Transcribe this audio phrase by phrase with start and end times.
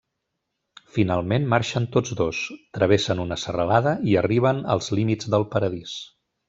[0.95, 2.41] Finalment, marxen tots dos:
[2.79, 5.99] travessen una serralada i arriben als límits del Paradís.